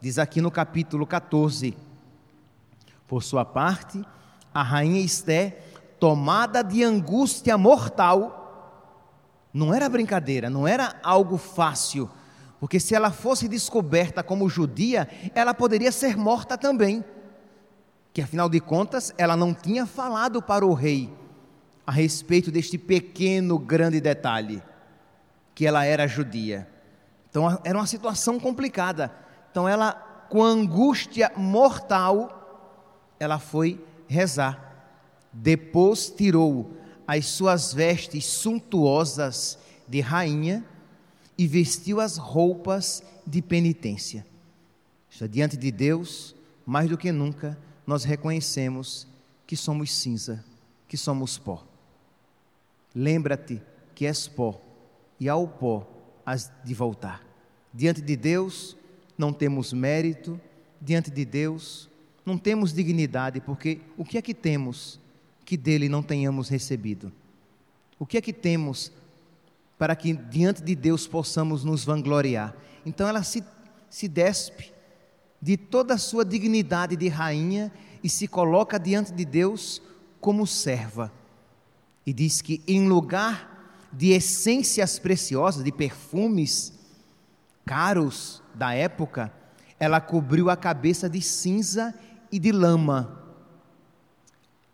Diz 0.00 0.16
aqui 0.16 0.40
no 0.40 0.48
capítulo 0.48 1.04
14: 1.04 1.76
Por 3.08 3.20
sua 3.24 3.44
parte, 3.44 4.00
a 4.54 4.62
rainha 4.62 5.00
Esté, 5.00 5.60
tomada 5.98 6.62
de 6.62 6.84
angústia 6.84 7.58
mortal, 7.58 9.10
não 9.52 9.74
era 9.74 9.88
brincadeira, 9.88 10.48
não 10.48 10.68
era 10.68 10.94
algo 11.02 11.36
fácil, 11.36 12.08
porque 12.60 12.78
se 12.78 12.94
ela 12.94 13.10
fosse 13.10 13.48
descoberta 13.48 14.22
como 14.22 14.48
judia, 14.48 15.08
ela 15.34 15.52
poderia 15.52 15.90
ser 15.90 16.16
morta 16.16 16.56
também. 16.56 17.04
Que 18.14 18.22
afinal 18.22 18.48
de 18.48 18.60
contas, 18.60 19.12
ela 19.18 19.36
não 19.36 19.52
tinha 19.52 19.84
falado 19.84 20.40
para 20.40 20.64
o 20.64 20.72
rei 20.72 21.12
a 21.86 21.92
respeito 21.92 22.50
deste 22.50 22.78
pequeno 22.78 23.58
grande 23.58 24.00
detalhe 24.00 24.62
que 25.54 25.66
ela 25.66 25.84
era 25.84 26.06
judia. 26.06 26.66
Então 27.28 27.60
era 27.64 27.76
uma 27.76 27.86
situação 27.86 28.38
complicada. 28.38 29.12
Então 29.50 29.68
ela, 29.68 29.92
com 30.30 30.42
angústia 30.42 31.30
mortal, 31.36 33.10
ela 33.18 33.40
foi 33.40 33.84
rezar. 34.06 34.72
Depois 35.32 36.08
tirou 36.08 36.72
as 37.06 37.26
suas 37.26 37.74
vestes 37.74 38.24
suntuosas 38.24 39.58
de 39.88 40.00
rainha 40.00 40.64
e 41.36 41.48
vestiu 41.48 42.00
as 42.00 42.16
roupas 42.16 43.02
de 43.26 43.42
penitência. 43.42 44.24
Diante 45.28 45.56
de 45.56 45.70
Deus, 45.72 46.34
mais 46.64 46.88
do 46.88 46.96
que 46.96 47.10
nunca, 47.10 47.58
nós 47.86 48.04
reconhecemos 48.04 49.06
que 49.46 49.56
somos 49.56 49.92
cinza, 49.92 50.44
que 50.88 50.96
somos 50.96 51.38
pó. 51.38 51.64
Lembra-te 52.94 53.60
que 53.94 54.06
és 54.06 54.26
pó 54.26 54.60
e 55.18 55.28
ao 55.28 55.46
pó 55.46 55.86
as 56.24 56.50
de 56.64 56.74
voltar. 56.74 57.24
Diante 57.72 58.00
de 58.00 58.16
Deus 58.16 58.76
não 59.16 59.32
temos 59.32 59.72
mérito, 59.72 60.40
diante 60.80 61.10
de 61.10 61.24
Deus 61.24 61.88
não 62.24 62.38
temos 62.38 62.72
dignidade, 62.72 63.40
porque 63.40 63.80
o 63.96 64.04
que 64.04 64.16
é 64.16 64.22
que 64.22 64.32
temos 64.32 64.98
que 65.44 65.56
dele 65.56 65.88
não 65.88 66.02
tenhamos 66.02 66.48
recebido? 66.48 67.12
O 67.98 68.06
que 68.06 68.16
é 68.16 68.20
que 68.20 68.32
temos 68.32 68.90
para 69.78 69.94
que 69.94 70.12
diante 70.12 70.62
de 70.62 70.74
Deus 70.74 71.06
possamos 71.06 71.64
nos 71.64 71.84
vangloriar? 71.84 72.56
Então 72.86 73.06
ela 73.06 73.22
se, 73.22 73.44
se 73.90 74.08
despe 74.08 74.73
de 75.44 75.58
toda 75.58 75.92
a 75.92 75.98
sua 75.98 76.24
dignidade 76.24 76.96
de 76.96 77.06
rainha 77.06 77.70
e 78.02 78.08
se 78.08 78.26
coloca 78.26 78.78
diante 78.78 79.12
de 79.12 79.26
Deus 79.26 79.82
como 80.18 80.46
serva. 80.46 81.12
E 82.06 82.14
diz 82.14 82.40
que 82.40 82.62
em 82.66 82.88
lugar 82.88 83.86
de 83.92 84.12
essências 84.12 84.98
preciosas, 84.98 85.62
de 85.62 85.70
perfumes 85.70 86.72
caros 87.66 88.42
da 88.54 88.72
época, 88.72 89.30
ela 89.78 90.00
cobriu 90.00 90.48
a 90.48 90.56
cabeça 90.56 91.10
de 91.10 91.20
cinza 91.20 91.94
e 92.32 92.38
de 92.38 92.50
lama. 92.50 93.22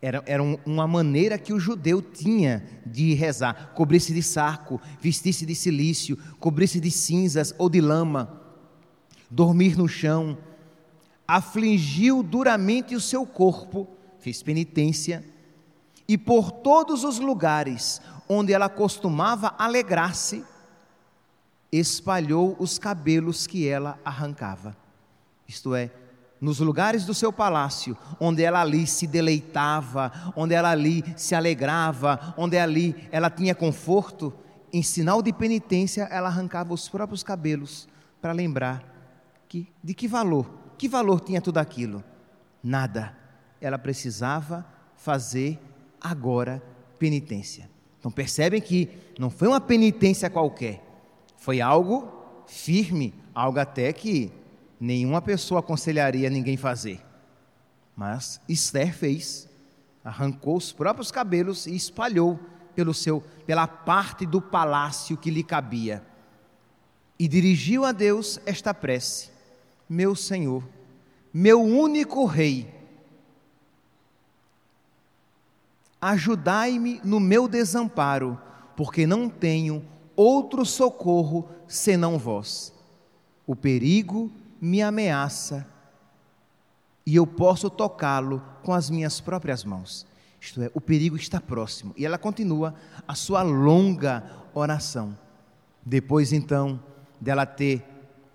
Era, 0.01 0.23
era 0.25 0.41
uma 0.65 0.87
maneira 0.87 1.37
que 1.37 1.53
o 1.53 1.59
judeu 1.59 2.01
tinha 2.01 2.65
de 2.87 3.13
rezar: 3.15 3.73
cobrir-se 3.75 4.15
de 4.15 4.23
saco, 4.23 4.81
vestir-se 5.01 5.45
de 5.45 5.55
silício, 5.57 6.17
cobrir-se 6.39 6.79
de 6.79 6.93
cinzas 6.93 7.53
ou 7.59 7.69
de 7.69 7.81
lama, 7.81 8.41
dormir 9.29 9.77
no 9.77 9.89
chão. 9.89 10.39
Afligiu 11.33 12.25
duramente 12.25 12.97
o 12.97 13.01
seu 13.01 13.25
corpo, 13.25 13.87
fez 14.19 14.43
penitência, 14.43 15.25
e 16.09 16.19
por 16.19 16.51
todos 16.51 17.05
os 17.05 17.21
lugares 17.21 18.03
onde 18.29 18.53
ela 18.53 18.69
costumava 18.69 19.55
alegrar-se, 19.57 20.45
espalhou 21.71 22.57
os 22.59 22.81
cabelos 22.81 23.47
que 23.47 23.69
ela 23.69 23.97
arrancava. 24.05 24.77
Isto 25.47 25.73
é, 25.73 25.93
nos 26.41 26.59
lugares 26.59 27.05
do 27.05 27.15
seu 27.15 27.33
palácio, 27.33 27.97
onde 28.19 28.43
ela 28.43 28.61
ali 28.61 28.85
se 28.85 29.07
deleitava, 29.07 30.33
onde 30.35 30.53
ela 30.53 30.71
ali 30.71 31.05
se 31.17 31.37
alegrava, 31.37 32.35
onde 32.37 32.59
ali 32.59 33.09
ela 33.13 33.31
tinha 33.31 33.55
conforto, 33.55 34.35
em 34.73 34.83
sinal 34.83 35.23
de 35.23 35.33
penitência, 35.33 36.09
ela 36.11 36.29
arrancava 36.29 36.75
os 36.75 36.89
próprios 36.89 37.23
cabelos 37.23 37.87
para 38.21 38.33
lembrar 38.33 38.83
que 39.49 39.69
de 39.81 39.95
que 39.95 40.09
valor, 40.09 40.60
que 40.81 40.89
valor 40.89 41.21
tinha 41.21 41.43
tudo 41.43 41.59
aquilo? 41.59 42.03
Nada. 42.63 43.15
Ela 43.61 43.79
precisava 43.79 44.65
fazer 44.97 45.61
agora 46.01 46.63
penitência. 46.99 47.69
Então 47.99 48.11
percebem 48.11 48.63
que 48.63 48.89
não 49.19 49.29
foi 49.29 49.49
uma 49.49 49.61
penitência 49.61 50.31
qualquer, 50.31 50.83
foi 51.37 51.61
algo 51.61 52.11
firme, 52.47 53.13
algo 53.35 53.59
até 53.59 53.93
que 53.93 54.33
nenhuma 54.81 55.21
pessoa 55.21 55.61
aconselharia 55.61 56.31
ninguém 56.31 56.57
fazer. 56.57 57.05
Mas 57.95 58.41
Esther 58.49 58.95
fez, 58.95 59.51
arrancou 60.03 60.57
os 60.57 60.73
próprios 60.73 61.11
cabelos 61.11 61.67
e 61.67 61.77
espalhou 61.77 62.41
pelo 62.75 62.95
seu, 62.95 63.21
pela 63.45 63.69
parte 63.69 64.25
do 64.25 64.41
palácio 64.41 65.19
que 65.19 65.31
lhe 65.31 65.45
cabia. 65.45 66.03
E 67.19 67.29
dirigiu 67.29 67.85
a 67.85 67.93
Deus 67.93 68.41
esta 68.47 68.73
prece: 68.73 69.40
Meu 69.91 70.17
Senhor, 70.17 70.67
meu 71.35 71.61
único 71.61 72.25
rei, 72.25 72.81
Ajudai-me 76.01 76.99
no 77.05 77.21
meu 77.21 77.47
desamparo, 77.47 78.41
porque 78.75 79.07
não 79.07 79.29
tenho 79.29 79.85
outro 80.17 80.65
socorro 80.65 81.47
senão 81.69 82.19
vós. 82.19 82.73
O 83.47 83.55
perigo 83.55 84.33
me 84.61 84.81
ameaça 84.81 85.67
e 87.05 87.17
eu 87.17 87.27
posso 87.27 87.69
tocá-lo 87.69 88.43
com 88.63 88.73
as 88.73 88.89
minhas 88.89 89.21
próprias 89.21 89.63
mãos. 89.63 90.07
Isto 90.41 90.63
é, 90.63 90.71
o 90.73 90.81
perigo 90.81 91.17
está 91.17 91.39
próximo. 91.39 91.93
E 91.99 92.07
ela 92.07 92.17
continua 92.17 92.75
a 93.07 93.15
sua 93.15 93.43
longa 93.43 94.25
oração. 94.55 95.19
Depois 95.85 96.33
então 96.33 96.83
dela 97.21 97.45
ter 97.45 97.85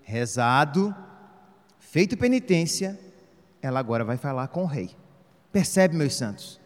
rezado, 0.04 0.94
feito 1.90 2.18
penitência, 2.18 3.00
ela 3.62 3.80
agora 3.80 4.04
vai 4.04 4.18
falar 4.18 4.48
com 4.50 4.64
o 4.64 4.68
rei. 4.68 4.92
Percebe, 5.52 5.96
meus 5.96 6.16
santos? 6.16 6.60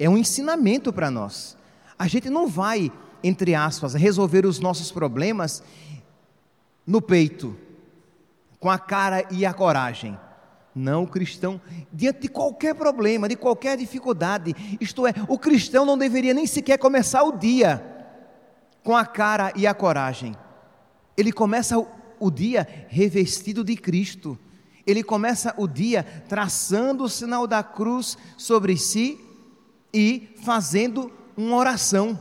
é 0.00 0.08
um 0.08 0.16
ensinamento 0.16 0.90
para 0.94 1.10
nós. 1.10 1.54
A 1.98 2.08
gente 2.08 2.30
não 2.30 2.48
vai, 2.48 2.90
entre 3.22 3.54
aspas, 3.54 3.92
resolver 3.92 4.46
os 4.46 4.58
nossos 4.58 4.90
problemas 4.90 5.62
no 6.86 7.02
peito, 7.02 7.54
com 8.58 8.70
a 8.70 8.78
cara 8.78 9.26
e 9.30 9.44
a 9.44 9.52
coragem. 9.52 10.18
Não, 10.74 11.02
o 11.02 11.06
cristão, 11.06 11.60
diante 11.92 12.20
de 12.20 12.28
qualquer 12.28 12.74
problema, 12.74 13.28
de 13.28 13.36
qualquer 13.36 13.76
dificuldade, 13.76 14.56
isto 14.80 15.06
é, 15.06 15.12
o 15.28 15.38
cristão 15.38 15.84
não 15.84 15.98
deveria 15.98 16.32
nem 16.32 16.46
sequer 16.46 16.78
começar 16.78 17.22
o 17.22 17.36
dia 17.36 17.84
com 18.82 18.96
a 18.96 19.04
cara 19.04 19.52
e 19.54 19.66
a 19.66 19.74
coragem. 19.74 20.34
Ele 21.14 21.30
começa 21.30 21.76
o 22.18 22.30
dia 22.30 22.66
revestido 22.88 23.62
de 23.62 23.76
Cristo. 23.76 24.38
Ele 24.90 25.02
começa 25.02 25.54
o 25.56 25.68
dia 25.68 26.02
traçando 26.28 27.04
o 27.04 27.08
sinal 27.08 27.46
da 27.46 27.62
cruz 27.62 28.18
sobre 28.36 28.76
si 28.76 29.20
e 29.92 30.34
fazendo 30.42 31.12
uma 31.36 31.56
oração. 31.56 32.18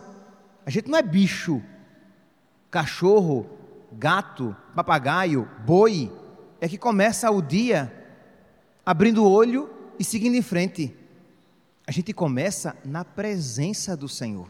A 0.65 0.69
gente 0.69 0.89
não 0.89 0.97
é 0.97 1.01
bicho 1.01 1.61
cachorro, 2.69 3.49
gato, 3.91 4.55
papagaio, 4.75 5.49
boi, 5.65 6.11
é 6.61 6.67
que 6.67 6.77
começa 6.77 7.29
o 7.31 7.41
dia 7.41 7.91
abrindo 8.85 9.23
o 9.23 9.29
olho 9.29 9.69
e 9.97 10.03
seguindo 10.03 10.35
em 10.35 10.41
frente. 10.41 10.95
A 11.87 11.91
gente 11.91 12.13
começa 12.13 12.75
na 12.85 13.03
presença 13.03 13.97
do 13.97 14.07
Senhor. 14.07 14.47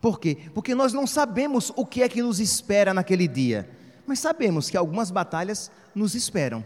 Por 0.00 0.18
quê? 0.18 0.36
Porque 0.54 0.74
nós 0.74 0.92
não 0.92 1.06
sabemos 1.06 1.72
o 1.76 1.86
que 1.86 2.02
é 2.02 2.08
que 2.08 2.22
nos 2.22 2.40
espera 2.40 2.92
naquele 2.94 3.26
dia, 3.26 3.68
mas 4.06 4.18
sabemos 4.18 4.68
que 4.68 4.76
algumas 4.76 5.10
batalhas 5.10 5.70
nos 5.94 6.14
esperam. 6.14 6.64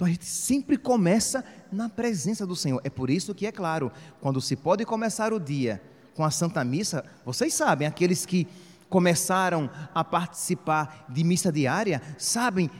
Então 0.00 0.08
a 0.08 0.10
gente 0.12 0.24
sempre 0.24 0.78
começa 0.78 1.44
na 1.70 1.86
presença 1.86 2.46
do 2.46 2.56
Senhor. 2.56 2.80
É 2.82 2.88
por 2.88 3.10
isso 3.10 3.34
que, 3.34 3.46
é 3.46 3.52
claro, 3.52 3.92
quando 4.18 4.40
se 4.40 4.56
pode 4.56 4.82
começar 4.86 5.30
o 5.30 5.38
dia 5.38 5.78
com 6.14 6.24
a 6.24 6.30
Santa 6.30 6.64
Missa, 6.64 7.04
vocês 7.22 7.52
sabem, 7.52 7.86
aqueles 7.86 8.24
que 8.24 8.48
começaram 8.88 9.68
a 9.94 10.02
participar 10.02 11.04
de 11.06 11.22
missa 11.22 11.52
diária, 11.52 12.00
sabem 12.16 12.70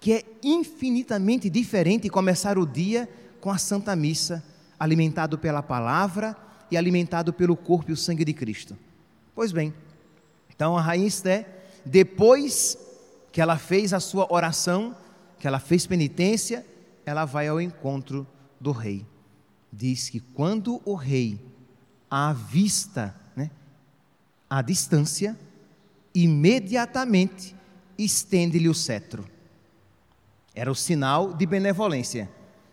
que 0.00 0.14
é 0.14 0.24
infinitamente 0.42 1.48
diferente 1.48 2.08
começar 2.08 2.58
o 2.58 2.66
dia 2.66 3.08
com 3.40 3.52
a 3.52 3.56
Santa 3.56 3.94
Missa, 3.94 4.42
alimentado 4.80 5.38
pela 5.38 5.62
palavra 5.62 6.36
e 6.72 6.76
alimentado 6.76 7.32
pelo 7.32 7.54
corpo 7.54 7.92
e 7.92 7.94
o 7.94 7.96
sangue 7.96 8.24
de 8.24 8.32
Cristo. 8.32 8.76
Pois 9.32 9.52
bem, 9.52 9.72
então 10.52 10.76
a 10.76 10.82
rainha 10.82 11.06
Esté, 11.06 11.46
depois 11.84 12.76
que 13.30 13.40
ela 13.40 13.56
fez 13.56 13.92
a 13.92 14.00
sua 14.00 14.26
oração, 14.28 14.96
que 15.38 15.46
ela 15.46 15.58
fez 15.58 15.86
penitência, 15.86 16.64
ela 17.04 17.24
vai 17.24 17.48
ao 17.48 17.60
encontro 17.60 18.26
do 18.60 18.72
rei. 18.72 19.06
Diz 19.72 20.08
que 20.08 20.20
quando 20.20 20.80
o 20.84 20.94
rei 20.94 21.38
a 22.10 22.32
vista, 22.32 23.14
né, 23.36 23.50
à 24.48 24.62
distância, 24.62 25.38
imediatamente 26.14 27.54
estende-lhe 27.98 28.68
o 28.68 28.74
cetro. 28.74 29.26
Era 30.54 30.70
o 30.70 30.74
sinal 30.74 31.34
de 31.34 31.46
benevolência. 31.46 32.28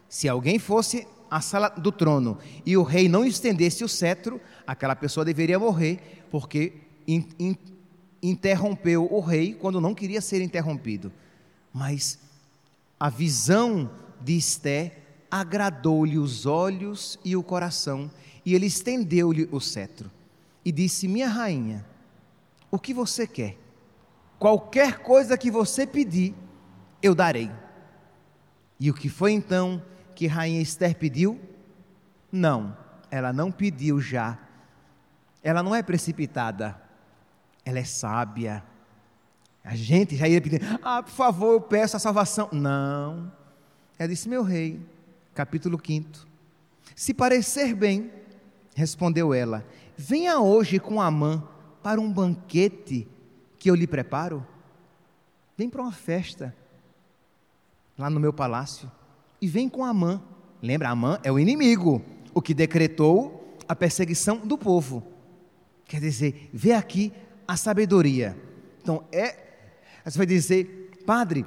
Se 0.08 0.30
alguém 0.30 0.58
fosse 0.58 1.08
à 1.30 1.42
sala 1.42 1.70
do 1.70 1.92
trono 1.92 2.38
e 2.66 2.78
o 2.78 2.84
rei 2.84 3.10
não 3.10 3.26
estendesse 3.26 3.84
o 3.84 3.90
cetro, 3.90 4.40
aquela 4.66 4.96
pessoa 4.96 5.26
deveria 5.26 5.60
morrer, 5.60 6.26
porque 6.32 6.74
in, 7.08 7.28
in, 7.38 7.58
interrompeu 8.24 9.08
o 9.12 9.20
rei 9.20 9.54
quando 9.54 9.82
não 9.82 9.94
queria 9.94 10.22
ser 10.22 10.42
interrompido. 10.42 11.12
Mas 11.74 12.20
a 13.00 13.10
visão 13.10 13.90
de 14.22 14.38
Esté 14.38 14.98
agradou-lhe 15.30 16.18
os 16.18 16.46
olhos 16.46 17.20
e 17.24 17.36
o 17.36 17.44
coração, 17.44 18.10
e 18.46 18.54
ele 18.54 18.66
estendeu-lhe 18.66 19.50
o 19.52 19.60
cetro 19.60 20.10
e 20.64 20.72
disse: 20.72 21.08
Minha 21.08 21.28
rainha, 21.28 21.86
o 22.72 22.80
que 22.80 22.94
você 22.94 23.28
quer? 23.28 23.58
Qualquer 24.40 25.00
coisa 25.00 25.38
que 25.38 25.52
você 25.52 25.86
pedir, 25.86 26.36
eu 27.02 27.14
darei. 27.14 27.52
E 28.80 28.90
o 28.90 28.94
que 28.94 29.08
foi 29.08 29.32
então 29.32 29.82
que 30.14 30.28
rainha 30.28 30.62
Esther 30.62 30.96
pediu? 30.96 31.40
Não, 32.32 32.76
ela 33.10 33.32
não 33.32 33.52
pediu 33.52 34.02
já. 34.02 34.38
Ela 35.42 35.62
não 35.62 35.74
é 35.74 35.82
precipitada. 35.82 36.80
Ela 37.64 37.80
é 37.80 37.84
sábia. 37.84 38.64
A 39.66 39.76
gente 39.76 40.16
já 40.16 40.28
ia 40.28 40.40
pedir, 40.40 40.62
ah, 40.84 41.02
por 41.02 41.12
favor, 41.12 41.54
eu 41.54 41.62
peço 41.62 41.98
a 41.98 42.00
salvação. 42.00 42.48
Não. 42.52 43.32
Ela 43.98 44.08
disse, 44.08 44.30
meu 44.30 44.44
rei, 44.44 44.80
capítulo 45.34 45.82
5. 45.84 46.08
Se 46.96 47.16
parecer 47.16 47.74
bem, 47.74 48.12
respondeu 48.76 49.34
ela, 49.34 49.66
venha 49.98 50.40
hoje 50.40 50.80
com 50.80 51.02
Amã 51.02 51.44
para 51.82 52.00
um 52.00 52.12
banquete 52.12 53.08
que 53.58 53.70
eu 53.70 53.76
lhe 53.76 53.88
preparo. 53.88 54.46
Vem 55.58 55.68
para 55.68 55.82
uma 55.82 55.92
festa 55.92 56.56
lá 57.98 58.10
no 58.10 58.20
meu 58.20 58.32
palácio 58.32 58.92
e 59.42 59.48
vem 59.48 59.68
com 59.68 59.84
Amã. 59.84 60.22
Lembra, 60.62 60.90
Amã 60.90 61.20
é 61.24 61.32
o 61.32 61.40
inimigo, 61.40 62.04
o 62.34 62.42
que 62.42 62.54
decretou 62.54 63.58
a 63.68 63.76
perseguição 63.76 64.38
do 64.38 64.58
povo. 64.58 65.04
Quer 65.86 66.00
dizer, 66.00 66.50
vê 66.54 66.74
aqui 66.74 67.12
a 67.48 67.58
sabedoria. 67.58 68.38
Então, 68.82 69.04
é, 69.12 69.45
você 70.12 70.18
vai 70.18 70.28
dizer, 70.28 70.92
padre, 71.06 71.46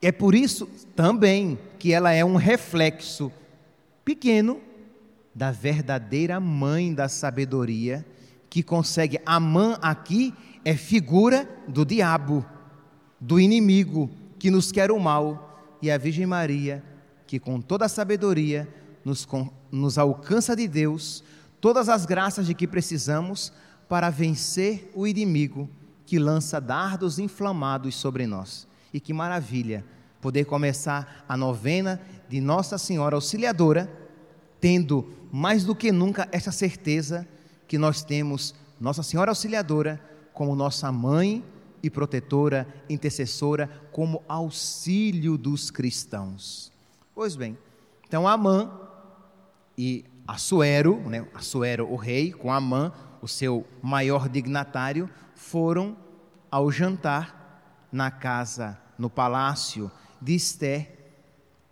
é 0.00 0.10
por 0.10 0.34
isso 0.34 0.66
também 0.96 1.58
que 1.78 1.92
ela 1.92 2.10
é 2.10 2.24
um 2.24 2.36
reflexo 2.36 3.30
pequeno 4.04 4.60
da 5.34 5.50
verdadeira 5.50 6.40
mãe 6.40 6.92
da 6.94 7.08
sabedoria, 7.08 8.04
que 8.48 8.62
consegue. 8.62 9.20
Amã 9.26 9.78
aqui 9.82 10.34
é 10.64 10.74
figura 10.74 11.48
do 11.68 11.84
diabo, 11.84 12.44
do 13.20 13.38
inimigo, 13.38 14.10
que 14.38 14.50
nos 14.50 14.72
quer 14.72 14.90
o 14.90 14.98
mal, 14.98 15.78
e 15.82 15.90
a 15.90 15.98
Virgem 15.98 16.26
Maria, 16.26 16.82
que 17.26 17.38
com 17.38 17.60
toda 17.60 17.84
a 17.84 17.88
sabedoria 17.88 18.68
nos, 19.04 19.26
nos 19.70 19.98
alcança 19.98 20.56
de 20.56 20.66
Deus 20.66 21.22
todas 21.60 21.88
as 21.88 22.06
graças 22.06 22.46
de 22.46 22.54
que 22.54 22.66
precisamos 22.66 23.52
para 23.88 24.08
vencer 24.08 24.90
o 24.94 25.06
inimigo 25.06 25.68
que 26.10 26.18
lança 26.18 26.60
dardos 26.60 27.20
inflamados 27.20 27.94
sobre 27.94 28.26
nós. 28.26 28.66
E 28.92 28.98
que 28.98 29.12
maravilha 29.12 29.84
poder 30.20 30.44
começar 30.44 31.24
a 31.28 31.36
novena 31.36 32.00
de 32.28 32.40
Nossa 32.40 32.76
Senhora 32.78 33.14
Auxiliadora, 33.14 33.88
tendo 34.60 35.08
mais 35.30 35.62
do 35.62 35.72
que 35.72 35.92
nunca 35.92 36.28
essa 36.32 36.50
certeza 36.50 37.28
que 37.68 37.78
nós 37.78 38.02
temos 38.02 38.56
Nossa 38.80 39.04
Senhora 39.04 39.30
Auxiliadora 39.30 40.00
como 40.34 40.56
nossa 40.56 40.90
mãe 40.90 41.44
e 41.80 41.88
protetora, 41.88 42.66
intercessora, 42.88 43.70
como 43.92 44.24
auxílio 44.26 45.38
dos 45.38 45.70
cristãos. 45.70 46.72
Pois 47.14 47.36
bem, 47.36 47.56
então 48.08 48.26
Amã 48.26 48.68
e 49.78 50.04
Assuero, 50.26 50.96
né, 51.08 51.24
Assuero 51.32 51.88
o 51.88 51.94
rei, 51.94 52.32
com 52.32 52.52
Amã, 52.52 52.92
o 53.22 53.28
seu 53.28 53.66
maior 53.82 54.28
dignatário, 54.28 55.08
foram 55.34 55.96
ao 56.50 56.70
jantar 56.70 57.88
na 57.92 58.10
casa, 58.10 58.78
no 58.98 59.08
palácio 59.08 59.90
de 60.20 60.34
Esté. 60.34 60.96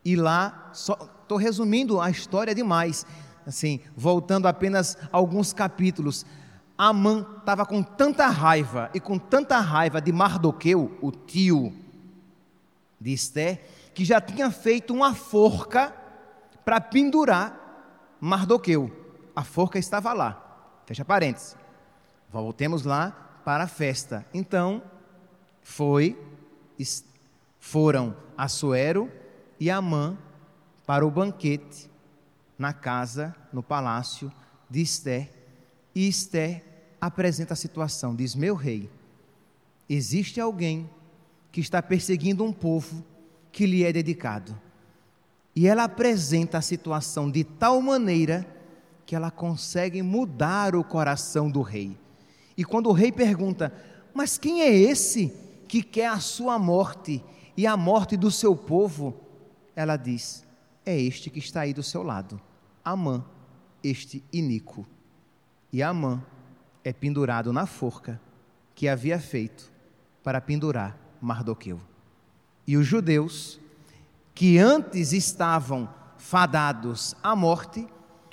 E 0.04 0.16
lá, 0.16 0.70
estou 0.72 1.36
resumindo 1.36 2.00
a 2.00 2.10
história 2.10 2.54
demais, 2.54 3.04
assim, 3.46 3.80
voltando 3.96 4.46
apenas 4.46 4.96
alguns 5.12 5.52
capítulos. 5.52 6.24
Amã 6.76 7.26
estava 7.38 7.66
com 7.66 7.82
tanta 7.82 8.26
raiva 8.28 8.90
e 8.94 9.00
com 9.00 9.18
tanta 9.18 9.58
raiva 9.58 10.00
de 10.00 10.12
Mardoqueu, 10.12 10.96
o 11.02 11.10
tio 11.10 11.74
de 13.00 13.12
Esté, 13.12 13.64
que 13.94 14.04
já 14.04 14.20
tinha 14.20 14.50
feito 14.50 14.94
uma 14.94 15.14
forca 15.14 15.94
para 16.64 16.80
pendurar 16.80 18.16
Mardoqueu. 18.20 18.90
A 19.34 19.42
forca 19.42 19.78
estava 19.78 20.12
lá. 20.12 20.47
Fecha 20.88 21.04
parênteses. 21.04 21.54
Voltemos 22.32 22.82
lá 22.82 23.10
para 23.44 23.64
a 23.64 23.68
festa. 23.68 24.24
Então, 24.32 24.82
foi, 25.60 26.18
foram 27.60 28.16
Assuero 28.38 29.12
e 29.60 29.70
Amã 29.70 30.16
para 30.86 31.06
o 31.06 31.10
banquete 31.10 31.90
na 32.58 32.72
casa, 32.72 33.36
no 33.52 33.62
palácio 33.62 34.32
de 34.70 34.80
Esté. 34.80 35.30
E 35.94 36.08
Esté 36.08 36.64
apresenta 36.98 37.52
a 37.52 37.56
situação: 37.56 38.16
diz, 38.16 38.34
meu 38.34 38.54
rei, 38.54 38.90
existe 39.90 40.40
alguém 40.40 40.88
que 41.52 41.60
está 41.60 41.82
perseguindo 41.82 42.42
um 42.42 42.52
povo 42.52 43.04
que 43.52 43.66
lhe 43.66 43.84
é 43.84 43.92
dedicado. 43.92 44.58
E 45.54 45.68
ela 45.68 45.84
apresenta 45.84 46.56
a 46.56 46.62
situação 46.62 47.30
de 47.30 47.44
tal 47.44 47.78
maneira 47.82 48.56
que 49.08 49.16
ela 49.16 49.30
consegue 49.30 50.02
mudar 50.02 50.76
o 50.76 50.84
coração 50.84 51.50
do 51.50 51.62
rei. 51.62 51.96
E 52.54 52.62
quando 52.62 52.90
o 52.90 52.92
rei 52.92 53.10
pergunta: 53.10 53.72
Mas 54.12 54.36
quem 54.36 54.60
é 54.60 54.70
esse 54.70 55.32
que 55.66 55.82
quer 55.82 56.08
a 56.08 56.20
sua 56.20 56.58
morte 56.58 57.24
e 57.56 57.66
a 57.66 57.74
morte 57.74 58.18
do 58.18 58.30
seu 58.30 58.54
povo? 58.54 59.18
Ela 59.74 59.96
diz: 59.96 60.44
É 60.84 60.94
este 60.94 61.30
que 61.30 61.38
está 61.38 61.62
aí 61.62 61.72
do 61.72 61.82
seu 61.82 62.02
lado, 62.02 62.38
Amã, 62.84 63.24
este 63.82 64.22
iníquo. 64.30 64.86
E 65.72 65.82
Amã 65.82 66.22
é 66.84 66.92
pendurado 66.92 67.50
na 67.50 67.64
forca 67.64 68.20
que 68.74 68.88
havia 68.88 69.18
feito 69.18 69.72
para 70.22 70.38
pendurar 70.38 70.98
Mardoqueu. 71.18 71.80
E 72.66 72.76
os 72.76 72.86
judeus, 72.86 73.58
que 74.34 74.58
antes 74.58 75.14
estavam 75.14 75.88
fadados 76.18 77.16
à 77.22 77.34
morte, 77.34 77.88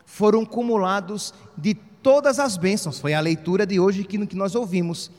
foram 0.05 0.45
cumulados 0.45 1.33
de 1.57 1.73
todas 1.73 2.39
as 2.39 2.55
bênçãos. 2.55 2.99
Foi 2.99 3.13
a 3.13 3.19
leitura 3.19 3.65
de 3.65 3.79
hoje 3.79 4.03
que, 4.03 4.25
que 4.25 4.35
nós 4.35 4.55
ouvimos. 4.55 5.11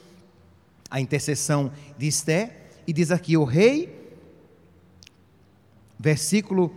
A 0.88 1.00
intercessão 1.00 1.72
de 1.98 2.06
Esté, 2.06 2.68
e 2.86 2.92
diz 2.92 3.10
aqui: 3.10 3.36
o 3.36 3.42
rei, 3.42 4.14
versículo 5.98 6.72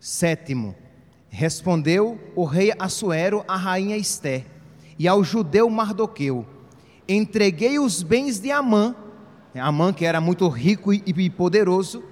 sétimo, 0.00 0.74
respondeu 1.28 2.18
o 2.34 2.44
rei 2.44 2.72
Assuero 2.78 3.44
à 3.46 3.56
rainha 3.56 3.96
Esté 3.96 4.44
e 4.98 5.06
ao 5.06 5.22
judeu 5.22 5.70
Mardoqueu: 5.70 6.44
entreguei 7.08 7.78
os 7.78 8.02
bens 8.02 8.40
de 8.40 8.50
Amã, 8.50 8.96
Amã 9.54 9.92
que 9.92 10.04
era 10.04 10.20
muito 10.20 10.48
rico 10.48 10.92
e 10.92 11.30
poderoso, 11.30 12.02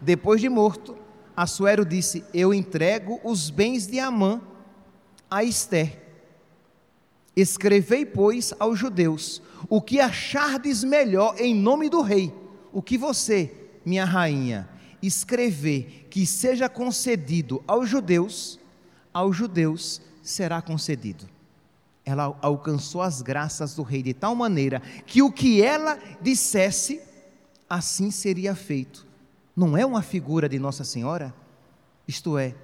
depois 0.00 0.40
de 0.40 0.48
morto, 0.48 0.96
Assuero 1.36 1.84
disse: 1.84 2.24
Eu 2.34 2.52
entrego 2.52 3.20
os 3.24 3.50
bens 3.50 3.86
de 3.86 3.98
Amã 3.98 4.40
a 5.30 5.44
Esther. 5.44 5.98
Escrevei, 7.36 8.04
pois, 8.04 8.52
aos 8.58 8.78
judeus 8.78 9.40
o 9.68 9.80
que 9.80 10.00
achardes 10.00 10.82
melhor 10.82 11.34
em 11.38 11.54
nome 11.54 11.88
do 11.88 12.00
rei, 12.00 12.32
o 12.72 12.80
que 12.80 12.96
você, 12.96 13.52
minha 13.84 14.04
rainha, 14.04 14.68
escrever 15.02 16.06
que 16.10 16.26
seja 16.26 16.68
concedido 16.68 17.62
aos 17.66 17.88
judeus, 17.88 18.58
aos 19.12 19.36
judeus 19.36 20.00
será 20.22 20.62
concedido. 20.62 21.28
Ela 22.04 22.36
alcançou 22.40 23.02
as 23.02 23.20
graças 23.22 23.74
do 23.74 23.82
rei 23.82 24.02
de 24.02 24.14
tal 24.14 24.34
maneira 24.34 24.80
que 25.06 25.22
o 25.22 25.30
que 25.30 25.62
ela 25.62 25.98
dissesse, 26.20 27.00
assim 27.68 28.10
seria 28.10 28.54
feito. 28.54 29.06
Não 29.60 29.76
é 29.76 29.84
uma 29.84 30.00
figura 30.00 30.48
de 30.48 30.58
Nossa 30.58 30.84
Senhora? 30.84 31.34
Isto 32.08 32.38
é, 32.38 32.54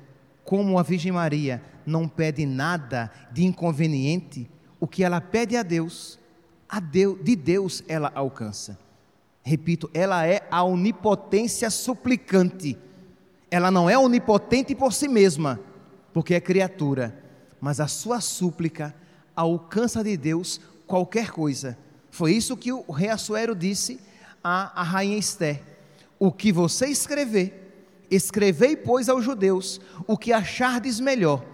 como 0.43 0.79
a 0.79 0.83
Virgem 0.83 1.13
Maria 1.13 1.63
não 1.85 2.09
pede 2.09 2.47
nada 2.47 3.13
de 3.31 3.45
inconveniente, 3.45 4.51
o 4.81 4.87
que 4.87 5.05
ela 5.05 5.21
pede 5.21 5.59
a 5.59 5.63
Deus, 5.63 6.19
a 6.67 6.81
Deus 6.81 7.23
de 7.23 7.37
Deus 7.37 7.85
ela 7.87 8.11
alcança. 8.15 8.79
Repito, 9.43 9.91
ela 9.93 10.27
é 10.27 10.49
a 10.51 10.65
onipotência 10.65 11.69
suplicante. 11.69 12.79
Ela 13.51 13.71
não 13.71 13.91
é 13.91 13.99
onipotente 13.99 14.75
por 14.75 14.95
si 14.95 15.07
mesma, 15.07 15.61
porque 16.15 16.33
é 16.33 16.41
criatura, 16.41 17.23
mas 17.61 17.79
a 17.79 17.89
sua 17.89 18.23
súplica 18.23 18.95
alcança 19.37 20.03
de 20.03 20.17
Deus 20.17 20.63
qualquer 20.87 21.31
coisa. 21.31 21.77
Foi 22.11 22.33
isso 22.33 22.57
que 22.57 22.73
o 22.73 22.91
rei 22.91 23.11
Assuero 23.11 23.55
disse 23.55 24.01
à, 24.43 24.81
à 24.81 24.83
rainha 24.83 25.19
Esther: 25.19 25.76
O 26.19 26.33
que 26.33 26.51
você 26.53 26.87
escrever, 26.87 28.07
escrevei, 28.11 28.77
pois, 28.77 29.09
aos 29.09 29.25
judeus 29.25 29.81
o 30.07 30.17
que 30.17 30.33
achardes 30.33 30.99
melhor, 31.01 31.45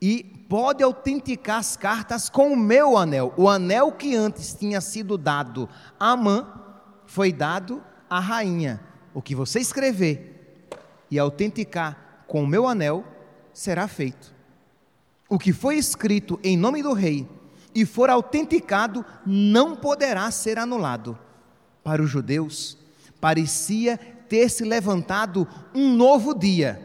e 0.00 0.22
pode 0.48 0.82
autenticar 0.82 1.58
as 1.58 1.76
cartas 1.76 2.28
com 2.28 2.52
o 2.52 2.56
meu 2.56 2.96
anel. 2.96 3.32
O 3.36 3.48
anel 3.48 3.92
que 3.92 4.14
antes 4.14 4.54
tinha 4.54 4.80
sido 4.80 5.16
dado 5.16 5.68
a 5.98 6.10
Amã 6.12 6.46
foi 7.06 7.32
dado 7.32 7.82
à 8.08 8.20
rainha. 8.20 8.80
O 9.14 9.22
que 9.22 9.34
você 9.34 9.58
escrever 9.58 10.66
e 11.10 11.18
autenticar 11.18 12.24
com 12.26 12.42
o 12.42 12.46
meu 12.46 12.66
anel 12.66 13.04
será 13.52 13.88
feito. 13.88 14.34
O 15.28 15.38
que 15.38 15.52
foi 15.52 15.76
escrito 15.76 16.38
em 16.44 16.56
nome 16.56 16.82
do 16.82 16.92
rei 16.92 17.28
e 17.74 17.84
for 17.84 18.10
autenticado 18.10 19.04
não 19.24 19.74
poderá 19.74 20.30
ser 20.30 20.58
anulado. 20.58 21.18
Para 21.82 22.02
os 22.02 22.10
judeus, 22.10 22.76
parecia 23.20 23.96
ter 24.28 24.48
se 24.48 24.64
levantado 24.64 25.46
um 25.74 25.92
novo 25.92 26.34
dia 26.34 26.80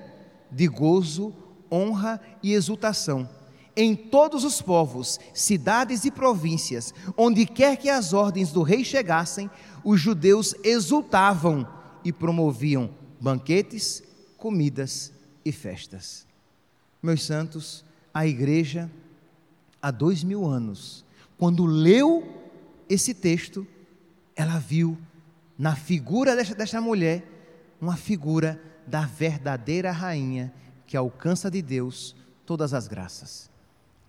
de 0.51 0.67
gozo, 0.67 1.33
honra 1.71 2.21
e 2.43 2.53
exultação. 2.53 3.27
Em 3.75 3.95
todos 3.95 4.43
os 4.43 4.61
povos, 4.61 5.19
cidades 5.33 6.03
e 6.03 6.11
províncias, 6.11 6.93
onde 7.15 7.45
quer 7.45 7.77
que 7.77 7.89
as 7.89 8.11
ordens 8.11 8.51
do 8.51 8.63
rei 8.63 8.83
chegassem, 8.83 9.49
os 9.83 9.99
judeus 9.99 10.53
exultavam 10.63 11.65
e 12.03 12.11
promoviam 12.11 12.89
banquetes, 13.19 14.03
comidas 14.37 15.13
e 15.45 15.51
festas. 15.51 16.27
Meus 17.01 17.23
santos, 17.23 17.85
a 18.13 18.27
igreja, 18.27 18.91
há 19.81 19.89
dois 19.89 20.23
mil 20.23 20.45
anos, 20.45 21.05
quando 21.37 21.65
leu 21.65 22.27
esse 22.89 23.13
texto, 23.13 23.65
ela 24.35 24.59
viu 24.59 24.97
na 25.61 25.75
figura 25.75 26.35
desta, 26.35 26.55
desta 26.55 26.81
mulher 26.81 27.23
uma 27.79 27.95
figura 27.95 28.59
da 28.87 29.01
verdadeira 29.01 29.91
rainha 29.91 30.51
que 30.87 30.97
alcança 30.97 31.51
de 31.51 31.61
Deus 31.61 32.15
todas 32.45 32.73
as 32.73 32.87
graças. 32.87 33.47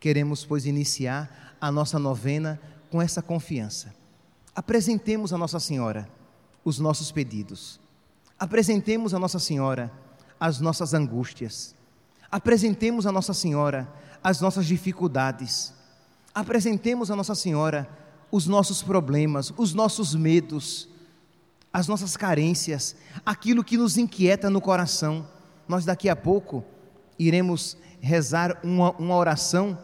Queremos, 0.01 0.47
pois, 0.47 0.65
iniciar 0.65 1.55
a 1.61 1.71
nossa 1.71 1.99
novena 1.99 2.59
com 2.91 3.03
essa 3.03 3.21
confiança. 3.21 3.95
Apresentemos 4.55 5.33
a 5.33 5.38
Nossa 5.38 5.61
Senhora 5.61 6.09
os 6.65 6.79
nossos 6.79 7.12
pedidos. 7.12 7.79
Apresentemos 8.38 9.12
a 9.12 9.19
Nossa 9.19 9.38
Senhora 9.38 9.93
as 10.41 10.59
nossas 10.59 10.95
angústias 10.95 11.75
apresentemos 12.33 13.07
a 13.07 13.12
Nossa 13.12 13.35
Senhora 13.35 13.87
as 14.25 14.41
nossas 14.41 14.67
dificuldades, 14.67 15.75
apresentemos 16.33 17.11
a 17.11 17.17
Nossa 17.17 17.35
Senhora 17.35 17.88
os 18.31 18.47
nossos 18.47 18.83
problemas, 18.83 19.53
os 19.59 19.75
nossos 19.75 20.15
medos, 20.15 20.88
as 21.72 21.88
nossas 21.88 22.16
carências, 22.16 22.94
aquilo 23.24 23.64
que 23.64 23.76
nos 23.76 23.96
inquieta 23.96 24.50
no 24.50 24.61
coração. 24.61 25.26
Nós 25.66 25.85
daqui 25.85 26.08
a 26.08 26.16
pouco 26.16 26.64
iremos 27.18 27.76
rezar 28.00 28.58
uma, 28.62 28.90
uma 28.92 29.16
oração 29.16 29.78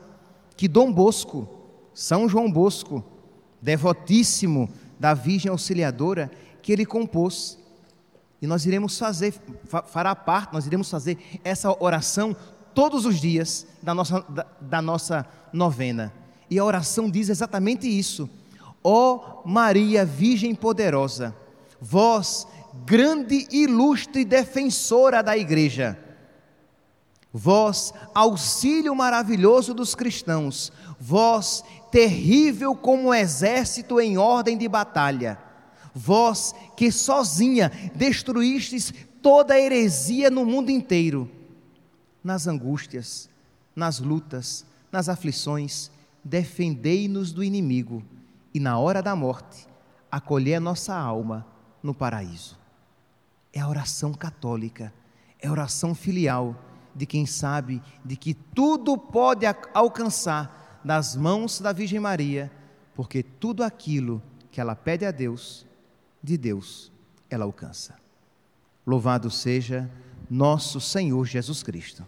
que 0.56 0.68
Dom 0.68 0.92
Bosco, 0.92 1.48
São 1.94 2.28
João 2.28 2.50
Bosco, 2.50 3.02
devotíssimo 3.62 4.68
da 4.98 5.14
Virgem 5.14 5.50
Auxiliadora, 5.50 6.30
que 6.60 6.72
ele 6.72 6.84
compôs. 6.84 7.58
E 8.42 8.46
nós 8.46 8.66
iremos 8.66 8.98
fazer, 8.98 9.34
fará 9.86 10.14
parte, 10.14 10.52
nós 10.52 10.66
iremos 10.66 10.90
fazer 10.90 11.16
essa 11.42 11.74
oração 11.82 12.36
todos 12.74 13.06
os 13.06 13.20
dias 13.20 13.66
da 13.82 13.94
nossa, 13.94 14.20
da, 14.28 14.46
da 14.60 14.82
nossa 14.82 15.26
novena. 15.52 16.12
E 16.50 16.58
a 16.58 16.64
oração 16.64 17.10
diz 17.10 17.28
exatamente 17.28 17.88
isso. 17.88 18.28
Ó 18.82 19.42
oh 19.44 19.48
Maria 19.48 20.04
Virgem 20.04 20.54
Poderosa, 20.54 21.34
vós, 21.80 22.46
grande 22.84 23.46
e 23.50 23.64
ilustre 23.64 24.24
defensora 24.24 25.22
da 25.22 25.36
igreja, 25.36 25.98
vós, 27.32 27.92
auxílio 28.14 28.94
maravilhoso 28.94 29.74
dos 29.74 29.94
cristãos, 29.94 30.72
vós, 30.98 31.62
terrível 31.90 32.74
como 32.74 33.14
exército 33.14 34.00
em 34.00 34.18
ordem 34.18 34.56
de 34.56 34.68
batalha, 34.68 35.38
vós 35.94 36.54
que 36.76 36.90
sozinha 36.90 37.70
destruístes 37.94 38.92
toda 39.22 39.54
a 39.54 39.60
heresia 39.60 40.30
no 40.30 40.44
mundo 40.44 40.70
inteiro, 40.70 41.30
nas 42.22 42.46
angústias, 42.46 43.28
nas 43.74 44.00
lutas, 44.00 44.64
nas 44.90 45.08
aflições, 45.08 45.90
defendei-nos 46.24 47.32
do 47.32 47.42
inimigo 47.44 48.02
e 48.52 48.60
na 48.60 48.78
hora 48.78 49.02
da 49.02 49.14
morte, 49.14 49.66
acolhei 50.10 50.54
a 50.54 50.60
nossa 50.60 50.94
alma 50.94 51.46
no 51.82 51.94
paraíso. 51.94 52.58
É 53.52 53.60
a 53.60 53.68
oração 53.68 54.12
católica, 54.12 54.92
é 55.40 55.48
a 55.48 55.52
oração 55.52 55.94
filial 55.94 56.56
de 56.94 57.06
quem 57.06 57.26
sabe 57.26 57.80
de 58.04 58.16
que 58.16 58.34
tudo 58.34 58.98
pode 58.98 59.46
alcançar 59.72 60.80
das 60.84 61.14
mãos 61.16 61.60
da 61.60 61.72
Virgem 61.72 62.00
Maria, 62.00 62.50
porque 62.94 63.22
tudo 63.22 63.62
aquilo 63.62 64.22
que 64.50 64.60
ela 64.60 64.74
pede 64.74 65.04
a 65.04 65.10
Deus, 65.10 65.66
de 66.22 66.36
Deus 66.36 66.92
ela 67.30 67.44
alcança. 67.44 67.94
Louvado 68.86 69.30
seja 69.30 69.88
nosso 70.28 70.80
Senhor 70.80 71.24
Jesus 71.24 71.62
Cristo. 71.62 72.04